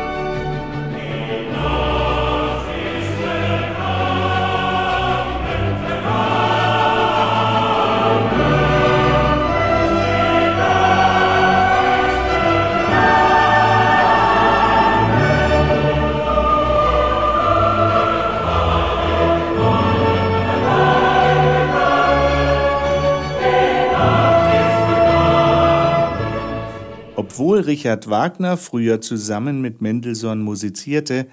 Richard 27.76 28.08
Wagner 28.08 28.56
früher 28.56 29.02
zusammen 29.02 29.60
mit 29.60 29.82
Mendelssohn 29.82 30.40
musizierte, 30.40 31.26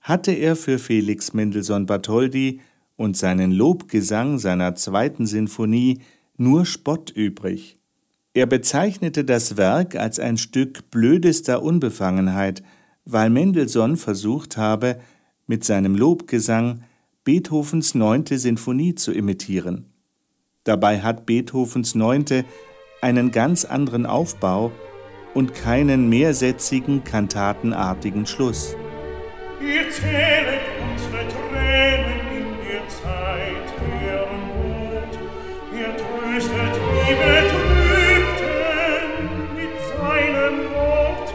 hatte 0.00 0.32
er 0.32 0.54
für 0.54 0.78
Felix 0.78 1.32
Mendelssohn 1.32 1.86
Bartholdy 1.86 2.60
und 2.96 3.16
seinen 3.16 3.52
Lobgesang 3.52 4.38
seiner 4.38 4.74
zweiten 4.74 5.24
Sinfonie 5.24 6.00
nur 6.36 6.66
Spott 6.66 7.10
übrig. 7.10 7.78
Er 8.34 8.44
bezeichnete 8.44 9.24
das 9.24 9.56
Werk 9.56 9.96
als 9.96 10.20
ein 10.20 10.36
Stück 10.36 10.90
blödester 10.90 11.62
Unbefangenheit, 11.62 12.62
weil 13.06 13.30
Mendelssohn 13.30 13.96
versucht 13.96 14.58
habe, 14.58 15.00
mit 15.46 15.64
seinem 15.64 15.96
Lobgesang 15.96 16.82
Beethovens 17.24 17.94
neunte 17.94 18.38
Sinfonie 18.38 18.94
zu 18.94 19.10
imitieren. 19.10 19.86
Dabei 20.64 21.00
hat 21.00 21.24
Beethovens 21.24 21.94
neunte 21.94 22.44
einen 23.00 23.30
ganz 23.30 23.64
anderen 23.64 24.04
Aufbau 24.04 24.70
und 25.38 25.54
keinen 25.54 26.08
mehrsätzigen, 26.08 27.04
kantatenartigen 27.04 28.26
Schluss. 28.26 28.74
Ihr 29.60 29.88
zählet 29.88 30.62
unsere 30.82 31.28
Tränen 31.28 32.20
in 32.36 32.48
der 32.66 32.82
Zeit, 32.88 33.68
deren 33.78 34.42
Mut, 34.48 35.14
ihr 35.78 35.92
tröstet 35.96 36.74
die 36.90 37.14
Betrübten 37.22 38.50
mit 39.54 39.74
seinem 39.94 40.56
Wort, 40.74 41.28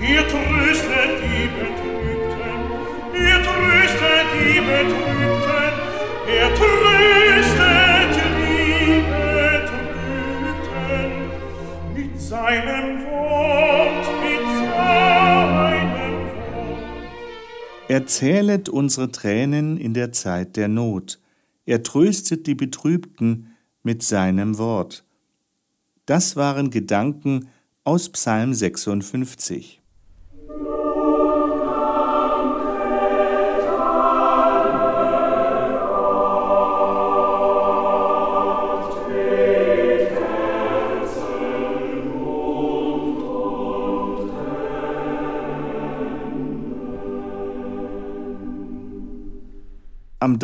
ihr 0.00 0.24
tröstet 0.26 1.12
die 1.20 1.44
Betrübten, 1.60 2.56
ihr 3.12 3.38
tröstet 3.44 4.28
die 4.40 4.60
Betrübten, 4.72 5.74
ihr 6.32 6.48
tröstet 6.54 7.53
Er 17.88 18.06
zählet 18.06 18.68
unsere 18.68 19.12
Tränen 19.12 19.76
in 19.76 19.92
der 19.92 20.12
Zeit 20.12 20.56
der 20.56 20.68
Not. 20.68 21.20
Er 21.66 21.82
tröstet 21.82 22.46
die 22.46 22.54
Betrübten 22.54 23.54
mit 23.82 24.02
seinem 24.02 24.56
Wort. 24.58 25.04
Das 26.06 26.36
waren 26.36 26.70
Gedanken 26.70 27.48
aus 27.84 28.08
Psalm 28.08 28.54
56. 28.54 29.83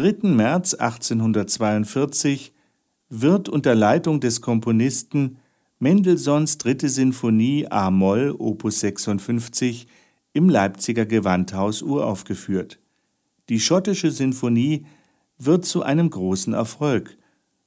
3. 0.01 0.31
März 0.31 0.73
1842 0.73 2.55
wird 3.11 3.51
unter 3.51 3.75
Leitung 3.75 4.19
des 4.19 4.41
Komponisten 4.41 5.37
Mendelssohns 5.79 6.57
dritte 6.57 6.89
Sinfonie 6.89 7.67
A-Moll 7.69 8.35
Opus 8.39 8.81
56 8.81 9.87
im 10.33 10.49
Leipziger 10.49 11.05
Gewandhaus 11.05 11.83
uraufgeführt. 11.83 12.79
Die 13.51 13.61
schottische 13.61 14.11
Sinfonie 14.11 14.87
wird 15.37 15.67
zu 15.67 15.83
einem 15.83 16.09
großen 16.09 16.55
Erfolg 16.55 17.19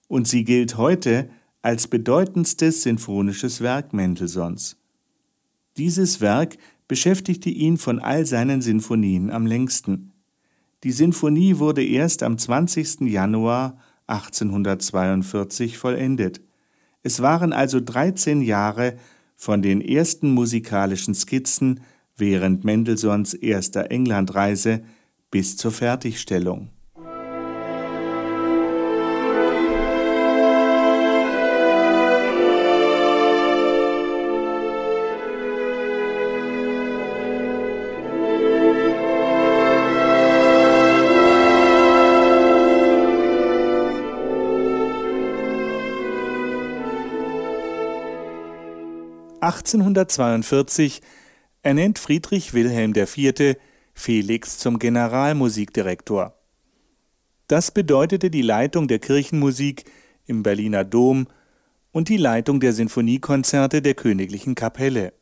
und 0.08 0.28
sie 0.28 0.44
gilt 0.44 0.76
heute 0.76 1.30
als 1.62 1.88
bedeutendstes 1.88 2.82
sinfonisches 2.82 3.62
Werk 3.62 3.94
Mendelssohns. 3.94 4.78
Dieses 5.78 6.20
Werk 6.20 6.58
beschäftigte 6.88 7.52
ihn 7.52 7.78
von 7.78 8.00
all 8.00 8.26
seinen 8.26 8.64
Sinfonien 8.64 9.30
am 9.30 9.46
längsten. 9.46 10.13
Die 10.84 10.92
Sinfonie 10.92 11.60
wurde 11.60 11.84
erst 11.84 12.24
am 12.24 12.38
20. 12.38 13.02
Januar 13.02 13.78
1842 14.08 15.78
vollendet. 15.78 16.42
Es 17.04 17.22
waren 17.22 17.54
also 17.54 17.80
13 17.80 18.42
Jahre 18.42 18.98
von 19.38 19.62
den 19.62 19.80
ersten 19.80 20.32
musikalischen 20.32 21.16
Skizzen 21.16 21.80
während 22.18 22.66
Mendelssohns 22.66 23.34
erster 23.34 23.92
Englandreise 23.92 24.84
bis 25.32 25.56
zur 25.56 25.72
Fertigstellung. 25.72 26.70
1842 49.44 51.02
ernennt 51.64 52.00
Friedrich 52.00 52.54
Wilhelm 52.54 52.94
IV. 52.96 53.58
Felix 53.94 54.58
zum 54.58 54.80
Generalmusikdirektor. 54.80 56.34
Das 57.48 57.72
bedeutete 57.72 58.30
die 58.30 58.42
Leitung 58.42 58.88
der 58.88 59.00
Kirchenmusik 59.00 59.84
im 60.26 60.44
Berliner 60.44 60.86
Dom 60.86 61.28
und 61.92 62.10
die 62.10 62.18
Leitung 62.18 62.60
der 62.60 62.74
Sinfoniekonzerte 62.74 63.82
der 63.82 63.94
Königlichen 63.94 64.56
Kapelle. 64.56 65.14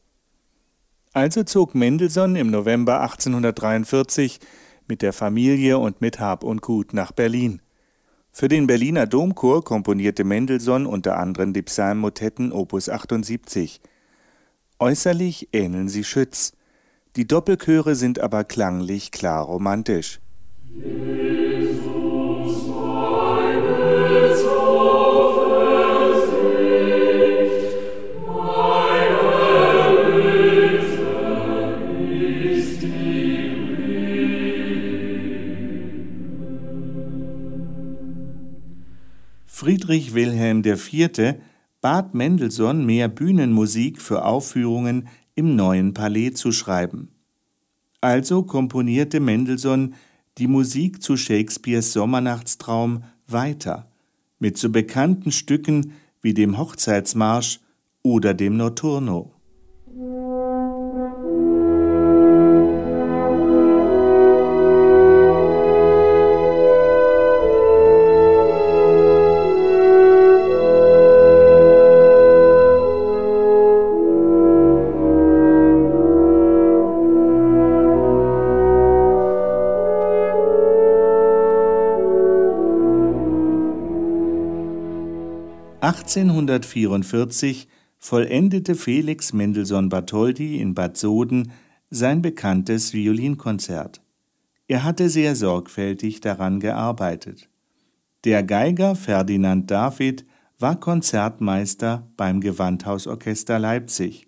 Also 1.13 1.43
zog 1.43 1.75
Mendelssohn 1.75 2.35
im 2.35 2.51
November 2.51 3.01
1843 3.01 4.39
mit 4.87 5.01
der 5.01 5.13
Familie 5.13 5.79
und 5.79 5.99
mit 5.99 6.19
Hab 6.19 6.43
und 6.43 6.61
Gut 6.61 6.93
nach 6.93 7.11
Berlin. 7.11 7.61
Für 8.31 8.47
den 8.47 8.67
Berliner 8.67 9.07
Domchor 9.07 9.63
komponierte 9.63 10.23
Mendelssohn 10.23 10.85
unter 10.85 11.17
anderem 11.17 11.51
die 11.51 11.63
Psalmmotetten 11.63 12.53
Opus 12.53 12.87
78. 12.87 13.81
Äußerlich 14.81 15.49
ähneln 15.53 15.89
sie 15.89 16.03
Schütz, 16.03 16.53
die 17.15 17.27
Doppelchöre 17.27 17.93
sind 17.93 18.19
aber 18.19 18.43
klanglich 18.43 19.11
klar 19.11 19.45
romantisch. 19.45 20.19
Friedrich 39.45 40.15
Wilhelm 40.15 40.63
IV 40.65 41.35
bat 41.81 42.13
Mendelssohn, 42.13 42.85
mehr 42.85 43.07
Bühnenmusik 43.07 44.01
für 44.01 44.23
Aufführungen 44.23 45.09
im 45.35 45.55
neuen 45.55 45.93
Palais 45.93 46.31
zu 46.31 46.51
schreiben. 46.51 47.09
Also 47.99 48.43
komponierte 48.43 49.19
Mendelssohn 49.19 49.95
die 50.37 50.47
Musik 50.47 51.03
zu 51.03 51.17
Shakespeares 51.17 51.93
Sommernachtstraum 51.93 53.03
weiter, 53.27 53.91
mit 54.39 54.57
so 54.57 54.69
bekannten 54.69 55.31
Stücken 55.31 55.93
wie 56.21 56.33
dem 56.33 56.57
Hochzeitsmarsch 56.57 57.59
oder 58.03 58.33
dem 58.33 58.57
Notturno. 58.57 59.33
1844 86.51 87.67
vollendete 87.99 88.75
Felix 88.75 89.31
Mendelssohn 89.31 89.89
Bartholdy 89.89 90.59
in 90.59 90.73
Bad 90.73 90.97
Soden 90.97 91.51
sein 91.89 92.21
bekanntes 92.21 92.93
Violinkonzert. 92.93 94.01
Er 94.67 94.83
hatte 94.83 95.09
sehr 95.09 95.35
sorgfältig 95.35 96.21
daran 96.21 96.59
gearbeitet. 96.59 97.49
Der 98.23 98.43
Geiger 98.43 98.95
Ferdinand 98.95 99.69
David 99.69 100.25
war 100.57 100.79
Konzertmeister 100.79 102.07
beim 102.17 102.39
Gewandhausorchester 102.39 103.59
Leipzig. 103.59 104.27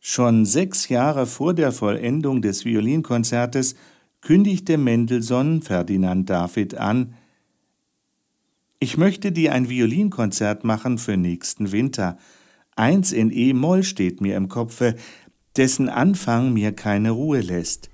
Schon 0.00 0.44
sechs 0.44 0.88
Jahre 0.88 1.26
vor 1.26 1.54
der 1.54 1.72
Vollendung 1.72 2.42
des 2.42 2.64
Violinkonzertes 2.64 3.74
kündigte 4.20 4.76
Mendelssohn 4.78 5.62
Ferdinand 5.62 6.28
David 6.28 6.74
an, 6.74 7.14
ich 8.84 8.98
möchte 8.98 9.32
dir 9.32 9.54
ein 9.54 9.70
Violinkonzert 9.70 10.62
machen 10.62 10.98
für 10.98 11.16
nächsten 11.16 11.72
Winter. 11.72 12.18
Eins 12.76 13.12
in 13.12 13.30
E-Moll 13.30 13.82
steht 13.82 14.20
mir 14.20 14.36
im 14.36 14.48
Kopfe, 14.48 14.94
dessen 15.56 15.88
Anfang 15.88 16.52
mir 16.52 16.72
keine 16.72 17.12
Ruhe 17.12 17.40
lässt. 17.40 17.88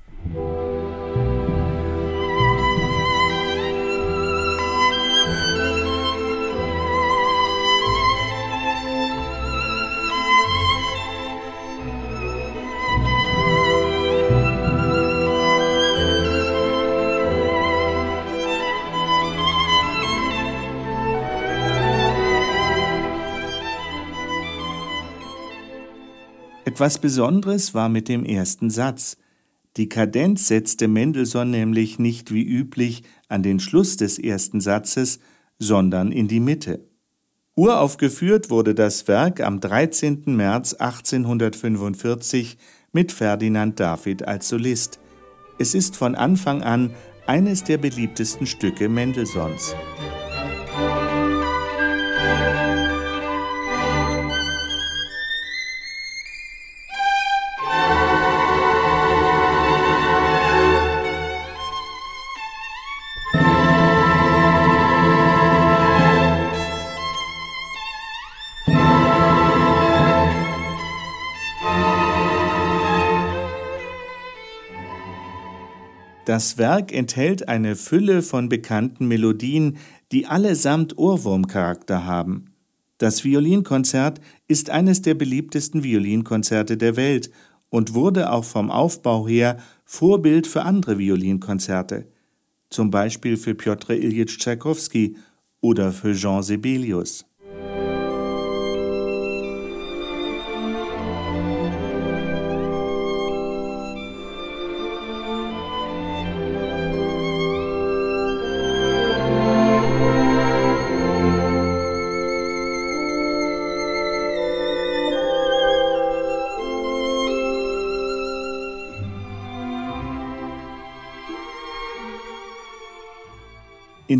Etwas 26.80 26.98
Besonderes 26.98 27.74
war 27.74 27.90
mit 27.90 28.08
dem 28.08 28.24
ersten 28.24 28.70
Satz. 28.70 29.18
Die 29.76 29.90
Kadenz 29.90 30.48
setzte 30.48 30.88
Mendelssohn 30.88 31.50
nämlich 31.50 31.98
nicht 31.98 32.32
wie 32.32 32.42
üblich 32.42 33.02
an 33.28 33.42
den 33.42 33.60
Schluss 33.60 33.98
des 33.98 34.18
ersten 34.18 34.62
Satzes, 34.62 35.20
sondern 35.58 36.10
in 36.10 36.26
die 36.26 36.40
Mitte. 36.40 36.88
Uraufgeführt 37.54 38.48
wurde 38.48 38.74
das 38.74 39.08
Werk 39.08 39.42
am 39.42 39.60
13. 39.60 40.22
März 40.24 40.72
1845 40.72 42.56
mit 42.92 43.12
Ferdinand 43.12 43.78
David 43.78 44.26
als 44.26 44.48
Solist. 44.48 45.00
Es 45.58 45.74
ist 45.74 45.96
von 45.96 46.14
Anfang 46.14 46.62
an 46.62 46.94
eines 47.26 47.62
der 47.62 47.76
beliebtesten 47.76 48.46
Stücke 48.46 48.88
Mendelssohns. 48.88 49.74
Das 76.30 76.58
Werk 76.58 76.92
enthält 76.92 77.48
eine 77.48 77.74
Fülle 77.74 78.22
von 78.22 78.48
bekannten 78.48 79.08
Melodien, 79.08 79.78
die 80.12 80.26
allesamt 80.26 80.96
Ohrwurmcharakter 80.96 82.04
haben. 82.04 82.54
Das 82.98 83.24
Violinkonzert 83.24 84.20
ist 84.46 84.70
eines 84.70 85.02
der 85.02 85.14
beliebtesten 85.14 85.82
Violinkonzerte 85.82 86.76
der 86.76 86.94
Welt 86.94 87.32
und 87.68 87.94
wurde 87.94 88.30
auch 88.30 88.44
vom 88.44 88.70
Aufbau 88.70 89.26
her 89.26 89.56
Vorbild 89.84 90.46
für 90.46 90.62
andere 90.62 91.00
Violinkonzerte, 91.00 92.06
zum 92.68 92.92
Beispiel 92.92 93.36
für 93.36 93.56
Piotr 93.56 93.94
Ilyich 93.94 94.38
Tschaikowski 94.38 95.16
oder 95.60 95.90
für 95.90 96.14
Jean 96.14 96.44
Sibelius. 96.44 97.24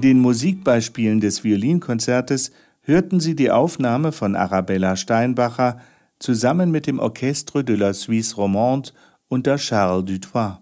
In 0.01 0.09
den 0.09 0.21
Musikbeispielen 0.21 1.21
des 1.21 1.45
Violinkonzertes 1.45 2.53
hörten 2.81 3.21
Sie 3.21 3.37
die 3.37 3.51
Aufnahme 3.51 4.13
von 4.13 4.35
Arabella 4.35 4.97
Steinbacher 4.97 5.79
zusammen 6.19 6.71
mit 6.71 6.87
dem 6.87 6.99
Orchestre 6.99 7.63
de 7.63 7.77
la 7.77 7.93
Suisse 7.93 8.35
Romande 8.35 8.93
unter 9.29 9.57
Charles 9.57 10.07
Dutoit. 10.07 10.59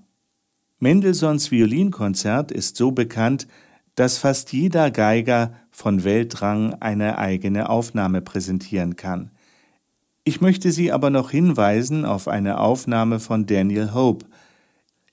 Mendelssohns 0.80 1.52
Violinkonzert 1.52 2.50
ist 2.50 2.76
so 2.76 2.90
bekannt, 2.90 3.46
dass 3.94 4.18
fast 4.18 4.52
jeder 4.52 4.90
Geiger 4.90 5.52
von 5.70 6.02
Weltrang 6.02 6.74
eine 6.80 7.18
eigene 7.18 7.68
Aufnahme 7.68 8.22
präsentieren 8.22 8.96
kann. 8.96 9.30
Ich 10.24 10.40
möchte 10.40 10.72
Sie 10.72 10.90
aber 10.90 11.10
noch 11.10 11.30
hinweisen 11.30 12.04
auf 12.04 12.26
eine 12.26 12.58
Aufnahme 12.58 13.20
von 13.20 13.46
Daniel 13.46 13.94
Hope, 13.94 14.26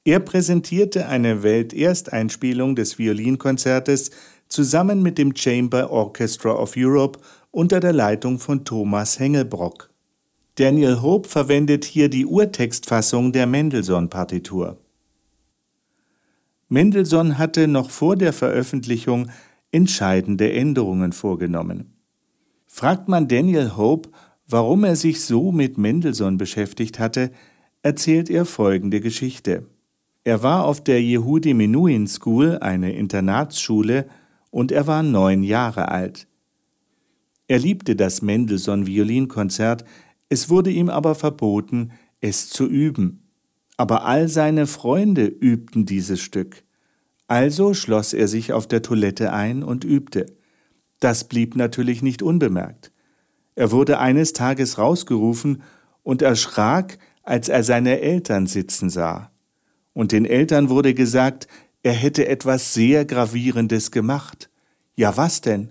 er 0.06 0.20
präsentierte 0.20 1.08
eine 1.08 1.42
Weltersteinspielung 1.42 2.76
des 2.76 3.00
Violinkonzertes 3.00 4.12
zusammen 4.48 5.02
mit 5.02 5.18
dem 5.18 5.36
Chamber 5.36 5.90
Orchestra 5.90 6.52
of 6.52 6.76
Europe 6.78 7.20
unter 7.50 7.80
der 7.80 7.92
Leitung 7.92 8.38
von 8.38 8.64
Thomas 8.64 9.20
Hengelbrock. 9.20 9.90
Daniel 10.56 11.02
Hope 11.02 11.28
verwendet 11.28 11.84
hier 11.86 12.08
die 12.08 12.26
Urtextfassung 12.26 13.34
der 13.34 13.48
Mendelssohn-Partitur. 13.48 14.78
Mendelssohn 16.70 17.38
hatte 17.38 17.68
noch 17.68 17.90
vor 17.90 18.16
der 18.16 18.32
Veröffentlichung 18.32 19.32
entscheidende 19.72 20.54
Änderungen 20.54 21.14
vorgenommen. 21.14 21.96
Fragt 22.68 23.08
man 23.08 23.28
Daniel 23.28 23.76
Hope, 23.76 24.10
warum 24.48 24.84
er 24.84 24.96
sich 24.96 25.22
so 25.22 25.52
mit 25.52 25.78
Mendelssohn 25.78 26.38
beschäftigt 26.38 27.00
hatte, 27.00 27.32
erzählt 27.82 28.30
er 28.30 28.46
folgende 28.46 29.02
Geschichte. 29.02 29.66
Er 30.28 30.42
war 30.42 30.66
auf 30.66 30.84
der 30.84 31.00
Yehudi 31.04 31.54
Menuhin 31.54 32.08
School, 32.08 32.58
eine 32.58 32.94
Internatsschule, 32.94 34.08
und 34.50 34.72
er 34.72 34.88
war 34.88 35.04
neun 35.04 35.44
Jahre 35.44 35.90
alt. 35.90 36.28
Er 37.48 37.60
liebte 37.60 37.96
das 37.96 38.24
Mendelssohn-Violinkonzert, 38.24 39.86
es 40.28 40.50
wurde 40.50 40.72
ihm 40.72 40.90
aber 40.90 41.14
verboten, 41.14 41.92
es 42.22 42.50
zu 42.50 42.66
üben. 42.66 43.30
Aber 43.78 44.06
all 44.06 44.28
seine 44.28 44.66
Freunde 44.66 45.28
übten 45.28 45.86
dieses 45.86 46.22
Stück. 46.22 46.64
Also 47.28 47.76
schloss 47.76 48.14
er 48.14 48.28
sich 48.28 48.52
auf 48.52 48.66
der 48.66 48.82
Toilette 48.82 49.32
ein 49.32 49.62
und 49.62 49.84
übte. 49.84 50.26
Das 51.00 51.26
blieb 51.26 51.56
natürlich 51.56 52.02
nicht 52.02 52.24
unbemerkt. 52.24 52.92
Er 53.54 53.72
wurde 53.72 54.00
eines 54.00 54.34
Tages 54.34 54.80
rausgerufen 54.80 55.62
und 56.02 56.24
erschrak, 56.24 56.98
als 57.22 57.48
er 57.48 57.64
seine 57.64 58.00
Eltern 58.00 58.48
sitzen 58.48 58.90
sah 58.90 59.30
und 59.96 60.12
den 60.12 60.26
Eltern 60.26 60.70
wurde 60.70 60.94
gesagt, 60.94 61.48
er 61.82 61.94
hätte 61.94 62.28
etwas 62.28 62.74
sehr 62.74 63.06
Gravierendes 63.06 63.90
gemacht. 63.90 64.50
Ja, 64.96 65.18
was 65.18 65.42
denn? 65.42 65.70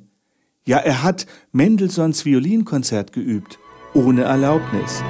Ja, 0.66 0.78
er 0.78 1.02
hat 1.02 1.26
Mendelssohns 1.52 2.24
Violinkonzert 2.24 3.12
geübt, 3.12 3.58
ohne 3.92 4.22
Erlaubnis. 4.22 5.02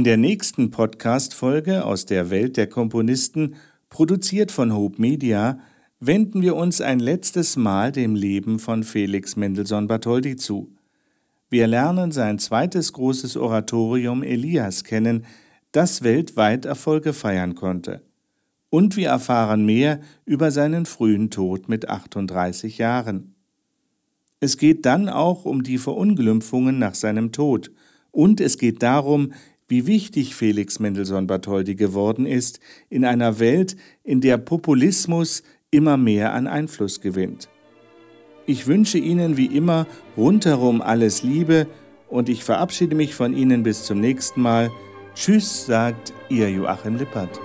In 0.00 0.04
der 0.04 0.16
nächsten 0.16 0.70
Podcast-Folge 0.70 1.84
aus 1.84 2.06
der 2.06 2.30
Welt 2.30 2.56
der 2.56 2.68
Komponisten, 2.68 3.56
produziert 3.90 4.50
von 4.50 4.74
Hope 4.74 4.98
Media, 4.98 5.58
wenden 5.98 6.40
wir 6.40 6.56
uns 6.56 6.80
ein 6.80 7.00
letztes 7.00 7.56
Mal 7.56 7.92
dem 7.92 8.14
Leben 8.14 8.60
von 8.60 8.82
Felix 8.82 9.36
Mendelssohn 9.36 9.88
Bartholdy 9.88 10.36
zu. 10.36 10.74
Wir 11.50 11.66
lernen 11.66 12.12
sein 12.12 12.38
zweites 12.38 12.94
großes 12.94 13.36
Oratorium 13.36 14.22
Elias 14.22 14.84
kennen, 14.84 15.26
das 15.70 16.02
weltweit 16.02 16.64
Erfolge 16.64 17.12
feiern 17.12 17.54
konnte. 17.54 18.00
Und 18.70 18.96
wir 18.96 19.10
erfahren 19.10 19.66
mehr 19.66 20.00
über 20.24 20.50
seinen 20.50 20.86
frühen 20.86 21.28
Tod 21.28 21.68
mit 21.68 21.90
38 21.90 22.78
Jahren. 22.78 23.34
Es 24.40 24.56
geht 24.56 24.86
dann 24.86 25.10
auch 25.10 25.44
um 25.44 25.62
die 25.62 25.76
Verunglimpfungen 25.76 26.78
nach 26.78 26.94
seinem 26.94 27.32
Tod, 27.32 27.70
und 28.12 28.40
es 28.40 28.58
geht 28.58 28.82
darum, 28.82 29.32
wie 29.70 29.86
wichtig 29.86 30.34
Felix 30.34 30.80
Mendelssohn 30.80 31.28
Bartholdy 31.28 31.76
geworden 31.76 32.26
ist 32.26 32.58
in 32.88 33.04
einer 33.04 33.38
Welt, 33.38 33.76
in 34.02 34.20
der 34.20 34.36
Populismus 34.36 35.42
immer 35.70 35.96
mehr 35.96 36.34
an 36.34 36.48
Einfluss 36.48 37.00
gewinnt. 37.00 37.48
Ich 38.46 38.66
wünsche 38.66 38.98
Ihnen 38.98 39.36
wie 39.36 39.46
immer 39.46 39.86
rundherum 40.16 40.82
alles 40.82 41.22
Liebe 41.22 41.68
und 42.08 42.28
ich 42.28 42.42
verabschiede 42.42 42.96
mich 42.96 43.14
von 43.14 43.32
Ihnen 43.32 43.62
bis 43.62 43.84
zum 43.84 44.00
nächsten 44.00 44.42
Mal. 44.42 44.70
Tschüss, 45.14 45.66
sagt 45.66 46.12
Ihr 46.28 46.50
Joachim 46.50 46.96
Lippert. 46.96 47.40